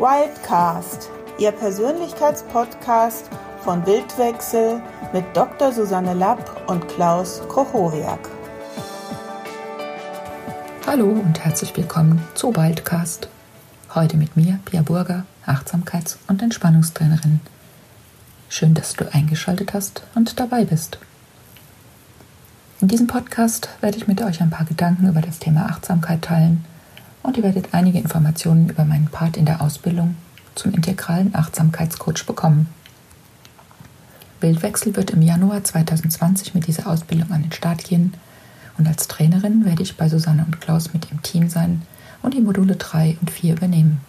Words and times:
Wildcast, 0.00 1.10
Ihr 1.38 1.52
Persönlichkeitspodcast 1.52 3.28
von 3.62 3.82
Bildwechsel 3.82 4.80
mit 5.12 5.26
Dr. 5.34 5.72
Susanne 5.72 6.14
Lapp 6.14 6.70
und 6.70 6.88
Klaus 6.88 7.42
Kochoriak. 7.48 8.30
Hallo 10.86 11.04
und 11.04 11.44
herzlich 11.44 11.76
willkommen 11.76 12.26
zu 12.32 12.56
Wildcast. 12.56 13.28
Heute 13.94 14.16
mit 14.16 14.38
mir, 14.38 14.58
Pia 14.64 14.80
Burger, 14.80 15.26
Achtsamkeits- 15.44 16.16
und 16.28 16.40
Entspannungstrainerin. 16.40 17.40
Schön, 18.48 18.72
dass 18.72 18.94
du 18.94 19.04
eingeschaltet 19.12 19.74
hast 19.74 20.04
und 20.14 20.40
dabei 20.40 20.64
bist. 20.64 20.96
In 22.80 22.88
diesem 22.88 23.06
Podcast 23.06 23.68
werde 23.82 23.98
ich 23.98 24.08
mit 24.08 24.22
euch 24.22 24.40
ein 24.40 24.48
paar 24.48 24.64
Gedanken 24.64 25.06
über 25.06 25.20
das 25.20 25.40
Thema 25.40 25.66
Achtsamkeit 25.66 26.22
teilen 26.22 26.64
und 27.22 27.36
ihr 27.36 27.42
werdet 27.42 27.72
einige 27.72 27.98
Informationen 27.98 28.68
über 28.68 28.84
meinen 28.84 29.08
Part 29.08 29.36
in 29.36 29.46
der 29.46 29.60
Ausbildung 29.60 30.16
zum 30.54 30.72
integralen 30.72 31.34
Achtsamkeitscoach 31.34 32.26
bekommen. 32.26 32.68
Bildwechsel 34.40 34.96
wird 34.96 35.10
im 35.10 35.22
Januar 35.22 35.62
2020 35.62 36.54
mit 36.54 36.66
dieser 36.66 36.86
Ausbildung 36.86 37.30
an 37.30 37.42
den 37.42 37.52
Start 37.52 37.84
gehen 37.84 38.14
und 38.78 38.88
als 38.88 39.08
Trainerin 39.08 39.64
werde 39.64 39.82
ich 39.82 39.96
bei 39.96 40.08
Susanne 40.08 40.44
und 40.44 40.60
Klaus 40.60 40.92
mit 40.94 41.10
im 41.10 41.22
Team 41.22 41.48
sein 41.50 41.82
und 42.22 42.34
die 42.34 42.40
Module 42.40 42.76
3 42.76 43.18
und 43.20 43.30
4 43.30 43.54
übernehmen. 43.56 44.00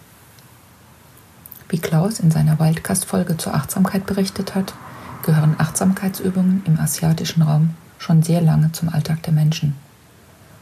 Wie 1.68 1.78
Klaus 1.78 2.20
in 2.20 2.30
seiner 2.30 2.58
Wildcast-Folge 2.58 3.36
zur 3.36 3.54
Achtsamkeit 3.54 4.06
berichtet 4.06 4.54
hat, 4.54 4.74
gehören 5.22 5.54
Achtsamkeitsübungen 5.58 6.62
im 6.66 6.78
asiatischen 6.78 7.42
Raum 7.42 7.70
schon 7.98 8.22
sehr 8.22 8.40
lange 8.40 8.72
zum 8.72 8.88
Alltag 8.88 9.22
der 9.22 9.32
Menschen. 9.32 9.76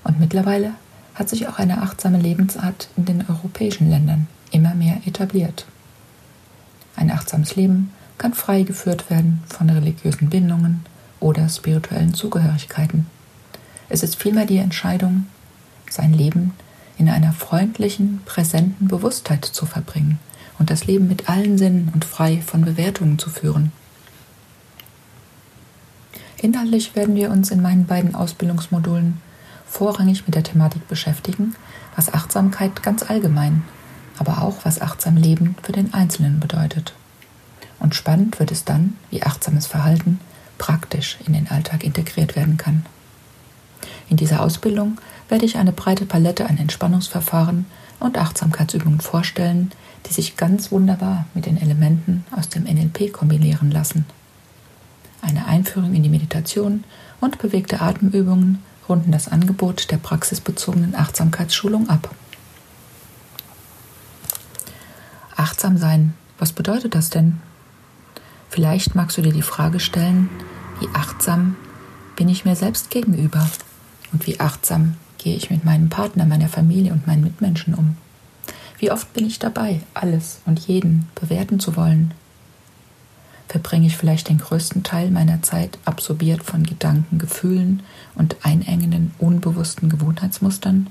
Und 0.05 0.21
mittlerweile 0.21 0.73
hat 1.15 1.29
sich 1.29 1.49
auch 1.49 1.59
eine 1.59 1.83
achtsame 1.83 2.19
Lebensart 2.19 2.89
in 2.97 3.05
den 3.05 3.25
europäischen 3.29 3.91
Ländern 3.91 4.27
immer 4.51 4.75
mehr 4.75 5.01
etabliert. 5.07 5.67
Ein 6.97 7.11
achtsames 7.11 7.57
Leben 7.57 7.93
kann 8.19 8.35
frei 8.35 8.63
geführt 8.63 9.11
werden 9.11 9.43
von 9.47 9.71
religiösen 9.71 10.29
Bindungen 10.29 10.85
oder 11.21 11.49
spirituellen 11.49 12.15
Zugehörigkeiten. 12.15 13.07
Es 13.89 14.03
ist 14.03 14.17
vielmehr 14.17 14.47
die 14.47 14.59
Entscheidung, 14.59 15.27
sein 15.89 16.13
Leben 16.13 16.53
in 16.99 17.09
einer 17.09 17.33
freundlichen, 17.33 18.21
präsenten 18.25 18.89
Bewusstheit 18.89 19.45
zu 19.45 19.67
verbringen 19.67 20.19
und 20.59 20.71
das 20.71 20.87
Leben 20.87 21.09
mit 21.09 21.29
allen 21.29 21.57
Sinnen 21.57 21.91
und 21.95 22.05
frei 22.05 22.43
von 22.45 22.63
Bewertungen 22.65 23.19
zu 23.19 23.31
führen. 23.31 23.73
Inhaltlich 26.43 26.95
werden 26.95 27.17
wir 27.17 27.31
uns 27.31 27.51
in 27.51 27.63
meinen 27.63 27.87
beiden 27.87 28.15
Ausbildungsmodulen 28.15 29.21
vorrangig 29.71 30.27
mit 30.27 30.35
der 30.35 30.43
Thematik 30.43 30.87
beschäftigen, 30.89 31.55
was 31.97 32.13
Achtsamkeit 32.13 32.83
ganz 32.83 33.03
allgemein, 33.09 33.63
aber 34.19 34.43
auch 34.43 34.65
was 34.65 34.81
achtsam 34.81 35.17
Leben 35.17 35.55
für 35.63 35.73
den 35.73 35.95
Einzelnen 35.95 36.41
bedeutet. 36.41 36.93
Und 37.79 37.95
spannend 37.95 38.39
wird 38.39 38.51
es 38.51 38.65
dann, 38.65 38.97
wie 39.11 39.23
achtsames 39.23 39.67
Verhalten 39.67 40.21
praktisch 40.59 41.17
in 41.27 41.33
den 41.33 41.49
Alltag 41.49 41.85
integriert 41.85 42.37
werden 42.37 42.57
kann. 42.59 42.85
In 44.11 44.17
dieser 44.17 44.43
Ausbildung 44.43 44.99
werde 45.29 45.47
ich 45.47 45.57
eine 45.57 45.73
breite 45.73 46.05
Palette 46.05 46.47
an 46.49 46.59
Entspannungsverfahren 46.59 47.65
und 48.01 48.19
Achtsamkeitsübungen 48.19 49.01
vorstellen, 49.01 49.71
die 50.07 50.13
sich 50.13 50.37
ganz 50.37 50.73
wunderbar 50.73 51.27
mit 51.33 51.47
den 51.47 51.61
Elementen 51.61 52.25
aus 52.37 52.49
dem 52.49 52.65
NLP 52.65 53.13
kombinieren 53.13 53.71
lassen. 53.71 54.05
Eine 55.23 55.47
Einführung 55.47 55.95
in 55.95 56.03
die 56.03 56.09
Meditation 56.09 56.85
und 57.21 57.39
bewegte 57.39 57.81
Atemübungen 57.81 58.59
runden 58.91 59.13
das 59.13 59.29
Angebot 59.29 59.91
der 59.91 59.97
praxisbezogenen 59.97 60.95
Achtsamkeitsschulung 60.95 61.89
ab. 61.89 62.15
Achtsam 65.37 65.79
sein, 65.79 66.13
was 66.39 66.53
bedeutet 66.53 66.95
das 66.95 67.09
denn? 67.09 67.39
Vielleicht 68.51 68.95
magst 68.95 69.17
du 69.17 69.23
dir 69.23 69.33
die 69.33 69.43
Frage 69.43 69.81
stellen, 69.81 70.29
wie 70.81 70.89
achtsam 70.93 71.57
bin 72.17 72.29
ich 72.29 72.45
mir 72.45 72.57
selbst 72.57 72.91
gegenüber 72.91 73.49
und 74.13 74.27
wie 74.27 74.41
achtsam 74.41 74.97
gehe 75.19 75.37
ich 75.37 75.51
mit 75.51 75.65
meinem 75.65 75.89
Partner, 75.89 76.27
meiner 76.27 76.49
Familie 76.49 76.93
und 76.93 77.07
meinen 77.07 77.23
Mitmenschen 77.23 77.75
um. 77.75 77.97
Wie 78.79 78.91
oft 78.91 79.13
bin 79.13 79.27
ich 79.27 79.39
dabei, 79.39 79.81
alles 79.95 80.41
und 80.47 80.59
jeden 80.59 81.09
bewerten 81.15 81.61
zu 81.61 81.77
wollen? 81.77 82.13
Verbringe 83.51 83.89
ich 83.89 83.97
vielleicht 83.97 84.29
den 84.29 84.39
größten 84.39 84.85
Teil 84.85 85.11
meiner 85.11 85.43
Zeit 85.43 85.81
absorbiert 85.85 86.45
von 86.45 86.63
Gedanken, 86.63 87.19
Gefühlen 87.19 87.83
und 88.15 88.37
einengenden, 88.45 89.13
unbewussten 89.19 89.89
Gewohnheitsmustern? 89.89 90.87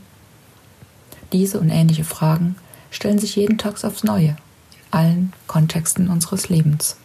Diese 1.31 1.62
und 1.62 1.69
ähnliche 1.69 2.03
Fragen 2.03 2.58
stellen 2.92 3.18
sich 3.18 3.38
jeden 3.38 3.58
Tag 3.58 3.81
aufs 3.86 4.03
Neue, 4.03 4.36
in 4.72 4.92
allen 4.92 5.34
Kontexten 5.48 6.09
unseres 6.09 6.50
Lebens. 6.50 6.98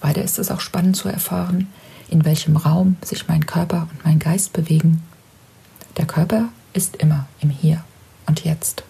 Weiter 0.00 0.22
ist 0.24 0.40
es 0.40 0.50
auch 0.50 0.60
spannend 0.60 0.96
zu 0.96 1.08
erfahren, 1.08 1.68
in 2.08 2.24
welchem 2.24 2.56
Raum 2.56 2.96
sich 3.04 3.28
mein 3.28 3.46
Körper 3.46 3.86
und 3.92 4.04
mein 4.04 4.18
Geist 4.18 4.52
bewegen. 4.52 5.04
Der 5.98 6.06
Körper 6.06 6.48
ist 6.72 6.96
immer 6.96 7.28
im 7.38 7.50
Hier 7.50 7.84
und 8.26 8.44
Jetzt. 8.44 8.82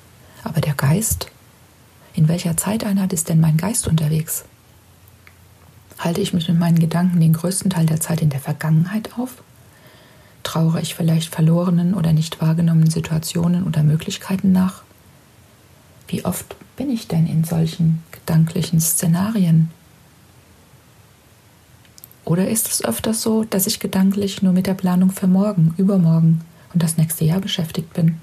Aber 0.45 0.63
der 0.63 0.75
Geist? 0.75 1.31
In 2.15 2.27
welcher 2.27 2.57
Zeiteinheit 2.57 3.13
ist 3.13 3.29
denn 3.29 3.41
mein 3.41 3.59
Geist 3.59 3.87
unterwegs? 3.87 4.47
Halte 5.99 6.21
ich 6.21 6.35
mich 6.35 6.49
mit 6.49 6.59
meinen 6.59 6.79
Gedanken 6.79 7.21
den 7.21 7.33
größten 7.33 7.71
Teil 7.71 7.87
der 7.87 8.01
Zeit 8.01 8.21
in 8.21 8.31
der 8.31 8.41
Vergangenheit 8.41 9.17
auf? 9.19 9.43
Trauere 10.43 10.81
ich 10.81 10.95
vielleicht 10.95 11.35
verlorenen 11.35 11.95
oder 11.95 12.13
nicht 12.13 12.41
wahrgenommenen 12.41 12.91
Situationen 12.91 13.65
oder 13.65 13.83
Möglichkeiten 13.83 14.53
nach? 14.53 14.83
Wie 16.09 16.25
oft 16.25 16.57
bin 16.77 16.91
ich 16.91 17.09
denn 17.09 17.27
in 17.27 17.45
solchen 17.45 18.03
gedanklichen 18.13 18.81
Szenarien? 18.81 19.71
Oder 22.25 22.49
ist 22.49 22.69
es 22.69 22.85
öfters 22.85 23.23
so, 23.23 23.45
dass 23.45 23.67
ich 23.67 23.81
gedanklich 23.81 24.43
nur 24.43 24.53
mit 24.53 24.67
der 24.67 24.75
Planung 24.75 25.11
für 25.11 25.27
morgen, 25.27 25.75
übermorgen 25.77 26.41
und 26.73 26.83
das 26.83 26.97
nächste 26.97 27.25
Jahr 27.25 27.41
beschäftigt 27.41 27.93
bin? 27.93 28.19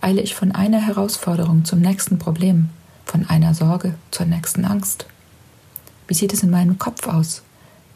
Eile 0.00 0.20
ich 0.20 0.34
von 0.34 0.52
einer 0.52 0.80
Herausforderung 0.80 1.64
zum 1.64 1.80
nächsten 1.80 2.18
Problem, 2.18 2.68
von 3.06 3.26
einer 3.28 3.54
Sorge 3.54 3.94
zur 4.10 4.26
nächsten 4.26 4.64
Angst? 4.64 5.06
Wie 6.06 6.14
sieht 6.14 6.32
es 6.32 6.42
in 6.42 6.50
meinem 6.50 6.78
Kopf 6.78 7.06
aus? 7.06 7.42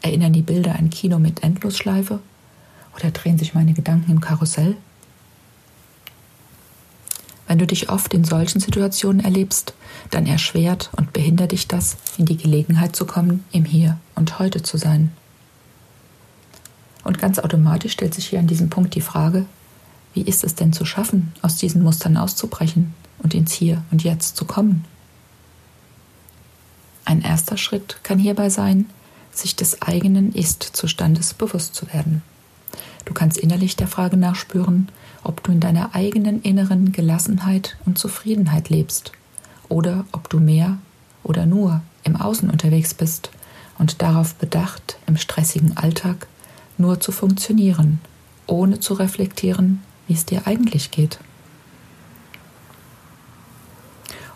Erinnern 0.01 0.33
die 0.33 0.41
Bilder 0.41 0.73
ein 0.73 0.89
Kino 0.89 1.19
mit 1.19 1.43
Endlosschleife? 1.43 2.19
Oder 2.95 3.11
drehen 3.11 3.37
sich 3.37 3.53
meine 3.53 3.73
Gedanken 3.73 4.11
im 4.11 4.21
Karussell? 4.21 4.75
Wenn 7.47 7.59
du 7.59 7.65
dich 7.65 7.89
oft 7.89 8.13
in 8.13 8.23
solchen 8.23 8.59
Situationen 8.59 9.23
erlebst, 9.23 9.73
dann 10.11 10.27
erschwert 10.27 10.91
und 10.95 11.13
behindert 11.13 11.51
dich 11.51 11.67
das, 11.67 11.97
in 12.17 12.25
die 12.25 12.37
Gelegenheit 12.37 12.95
zu 12.95 13.05
kommen, 13.05 13.43
im 13.51 13.65
Hier 13.65 13.97
und 14.15 14.37
Heute 14.37 14.61
zu 14.61 14.77
sein. 14.77 15.11
Und 17.03 17.17
ganz 17.17 17.39
automatisch 17.39 17.93
stellt 17.93 18.13
sich 18.13 18.27
hier 18.27 18.39
an 18.39 18.45
diesem 18.45 18.69
Punkt 18.69 18.93
die 18.93 19.01
Frage, 19.01 19.45
wie 20.13 20.21
ist 20.21 20.43
es 20.43 20.55
denn 20.55 20.73
zu 20.73 20.85
schaffen, 20.85 21.33
aus 21.41 21.55
diesen 21.55 21.81
Mustern 21.81 22.17
auszubrechen 22.17 22.93
und 23.23 23.33
ins 23.33 23.53
Hier 23.53 23.83
und 23.89 24.03
Jetzt 24.03 24.35
zu 24.35 24.45
kommen? 24.45 24.85
Ein 27.09 27.23
erster 27.23 27.57
Schritt 27.57 27.97
kann 28.03 28.19
hierbei 28.19 28.51
sein, 28.51 28.85
sich 29.31 29.55
des 29.55 29.81
eigenen 29.81 30.31
Ist-Zustandes 30.31 31.33
bewusst 31.33 31.73
zu 31.73 31.91
werden. 31.91 32.21
Du 33.05 33.15
kannst 33.15 33.39
innerlich 33.39 33.75
der 33.75 33.87
Frage 33.87 34.15
nachspüren, 34.15 34.89
ob 35.23 35.41
du 35.41 35.51
in 35.51 35.59
deiner 35.59 35.95
eigenen 35.95 36.39
inneren 36.43 36.91
Gelassenheit 36.91 37.77
und 37.87 37.97
Zufriedenheit 37.97 38.69
lebst 38.69 39.11
oder 39.69 40.05
ob 40.11 40.29
du 40.29 40.39
mehr 40.39 40.77
oder 41.23 41.47
nur 41.47 41.81
im 42.03 42.15
Außen 42.15 42.47
unterwegs 42.47 42.93
bist 42.93 43.31
und 43.79 44.03
darauf 44.03 44.35
bedacht, 44.35 44.99
im 45.07 45.17
stressigen 45.17 45.77
Alltag 45.77 46.27
nur 46.77 46.99
zu 46.99 47.11
funktionieren, 47.11 48.01
ohne 48.45 48.81
zu 48.81 48.93
reflektieren, 48.93 49.81
wie 50.05 50.13
es 50.13 50.27
dir 50.27 50.45
eigentlich 50.45 50.91
geht. 50.91 51.17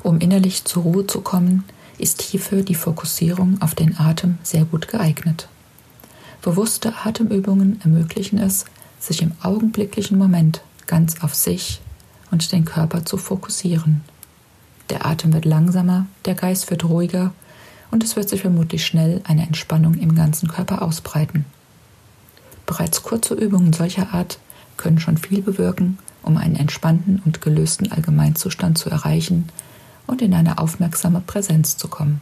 Um 0.02 0.18
innerlich 0.18 0.66
zur 0.66 0.82
Ruhe 0.82 1.06
zu 1.06 1.22
kommen, 1.22 1.66
ist 2.04 2.22
hierfür 2.22 2.64
die 2.64 2.76
Fokussierung 2.76 3.62
auf 3.62 3.76
den 3.76 3.98
Atem 3.98 4.38
sehr 4.44 4.66
gut 4.66 4.90
geeignet. 4.90 5.48
Bewusste 6.42 6.94
Atemübungen 7.06 7.80
ermöglichen 7.82 8.40
es, 8.40 8.66
sich 9.00 9.22
im 9.22 9.32
augenblicklichen 9.42 10.18
Moment 10.18 10.62
ganz 10.86 11.24
auf 11.24 11.34
sich 11.34 11.80
und 12.30 12.52
den 12.52 12.66
Körper 12.66 13.06
zu 13.06 13.16
fokussieren. 13.16 14.02
Der 14.90 15.06
Atem 15.06 15.32
wird 15.32 15.46
langsamer, 15.46 16.06
der 16.26 16.36
Geist 16.36 16.70
wird 16.70 16.84
ruhiger 16.84 17.32
und 17.90 18.04
es 18.04 18.18
wird 18.18 18.28
sich 18.28 18.42
vermutlich 18.42 18.86
schnell 18.86 19.22
eine 19.24 19.48
Entspannung 19.48 19.94
im 19.94 20.14
ganzen 20.14 20.50
Körper 20.50 20.82
ausbreiten. 20.82 21.46
Bereits 22.66 23.04
kurze 23.04 23.34
Übungen 23.34 23.72
solcher 23.72 24.14
Art 24.14 24.40
können 24.76 25.00
schon 25.00 25.18
viel 25.18 25.42
bewirken, 25.42 26.00
um 26.22 26.36
einen 26.36 26.58
entspannten 26.58 27.22
und 27.24 27.40
gelösten 27.40 27.94
Allgemeinzustand 27.94 28.78
zu 28.78 28.90
erreichen 28.90 29.48
und 30.08 30.22
in 30.22 30.34
eine 30.34 30.58
aufmerksame 30.58 31.22
Präsenz 31.22 31.78
zu 31.78 31.88
kommen. 31.88 32.22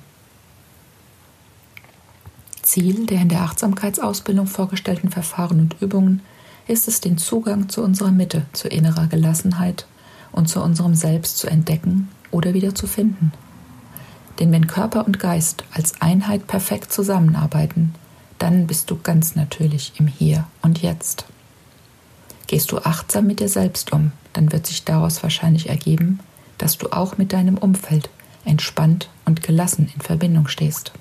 Ziel 2.62 3.06
der 3.06 3.22
in 3.22 3.30
der 3.30 3.42
Achtsamkeitsausbildung 3.42 4.48
vorgestellten 4.48 5.10
Verfahren 5.10 5.60
und 5.60 5.82
Übungen 5.82 6.22
ist 6.68 6.88
es, 6.88 7.02
den 7.02 7.18
Zugang 7.18 7.70
zu 7.70 7.84
unserer 7.84 8.12
Mitte, 8.12 8.46
zu 8.54 8.68
innerer 8.68 9.08
Gelassenheit 9.08 9.86
und 10.32 10.48
zu 10.48 10.62
unserem 10.62 10.96
Selbst 10.96 11.38
zu 11.38 11.48
entdecken 11.48 12.10
oder 12.30 12.54
wieder 12.54 12.74
zu 12.74 12.88
finden. 12.88 13.34
Denn 14.40 14.52
wenn 14.52 14.68
Körper 14.68 15.06
und 15.06 15.20
Geist 15.20 15.66
als 15.74 16.02
Einheit 16.02 16.48
perfekt 16.48 16.94
zusammenarbeiten, 16.94 17.94
dann 18.38 18.68
bist 18.68 18.90
du 18.90 18.98
ganz 18.98 19.36
natürlich 19.36 19.94
im 20.00 20.08
Hier 20.08 20.48
und 20.62 20.82
Jetzt. 20.82 21.26
Gehst 22.48 22.72
du 22.72 22.80
achtsam 22.80 23.28
mit 23.28 23.40
dir 23.40 23.50
selbst 23.50 23.92
um, 23.92 24.14
dann 24.34 24.52
wird 24.52 24.66
sich 24.66 24.84
daraus 24.84 25.22
wahrscheinlich 25.24 25.70
ergeben, 25.70 26.20
dass 26.62 26.78
du 26.78 26.92
auch 26.92 27.18
mit 27.18 27.34
deinem 27.34 27.58
Umfeld 27.58 28.10
entspannt 28.46 29.10
und 29.26 29.42
gelassen 29.42 29.92
in 29.96 30.02
Verbindung 30.02 30.48
stehst. 30.48 30.92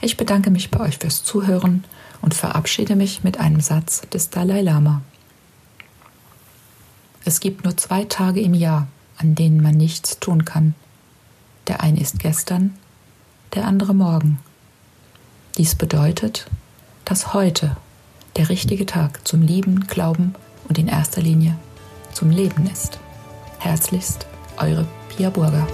Ich 0.00 0.16
bedanke 0.16 0.50
mich 0.50 0.72
bei 0.72 0.80
euch 0.80 0.98
fürs 0.98 1.22
Zuhören 1.22 1.84
und 2.20 2.34
verabschiede 2.34 2.96
mich 2.96 3.22
mit 3.22 3.38
einem 3.38 3.60
Satz 3.60 4.02
des 4.12 4.30
Dalai 4.30 4.60
Lama. 4.60 5.02
Es 7.24 7.38
gibt 7.38 7.64
nur 7.64 7.76
zwei 7.76 8.04
Tage 8.04 8.40
im 8.40 8.54
Jahr, 8.54 8.88
an 9.18 9.36
denen 9.36 9.62
man 9.62 9.76
nichts 9.76 10.18
tun 10.18 10.44
kann. 10.44 10.74
Der 11.68 11.80
eine 11.80 12.00
ist 12.00 12.18
gestern, 12.18 12.74
der 13.54 13.66
andere 13.66 13.94
morgen. 13.94 14.40
Dies 15.58 15.76
bedeutet, 15.76 16.46
dass 17.04 17.34
heute 17.34 17.76
der 18.34 18.48
richtige 18.48 18.84
Tag 18.84 19.26
zum 19.26 19.42
Lieben, 19.42 19.86
Glauben 19.86 20.34
und 20.68 20.76
in 20.76 20.88
erster 20.88 21.22
Linie 21.22 21.56
zum 22.12 22.30
Leben 22.30 22.66
ist. 22.66 22.95
Herzlichst, 23.58 24.26
eure 24.58 24.86
Pia 25.08 25.30
Burger. 25.30 25.66